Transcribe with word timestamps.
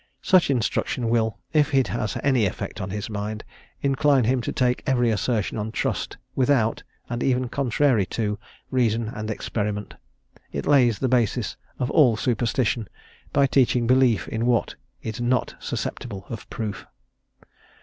Such 0.23 0.49
instruction 0.49 1.09
will, 1.09 1.37
if 1.53 1.75
it 1.75 1.89
has 1.89 2.17
any 2.23 2.47
effect 2.47 2.81
on 2.81 2.89
his 2.89 3.07
mind, 3.07 3.43
incline 3.83 4.23
him 4.23 4.41
to 4.41 4.51
take 4.51 4.81
every 4.87 5.11
assertion 5.11 5.59
on 5.59 5.71
trust, 5.71 6.17
without, 6.33 6.81
and 7.07 7.21
even 7.21 7.47
contrary 7.47 8.07
to, 8.07 8.39
reason 8.71 9.09
and 9.09 9.29
experiment; 9.29 9.93
it 10.51 10.65
lays 10.65 10.97
the 10.97 11.07
basis 11.07 11.55
of 11.77 11.91
all 11.91 12.17
superstition, 12.17 12.87
by 13.31 13.45
teaching 13.45 13.85
belief 13.85 14.27
in 14.27 14.47
what 14.47 14.73
is 15.03 15.21
not 15.21 15.53
susceptible 15.59 16.25
of 16.29 16.49
proof. 16.49 16.87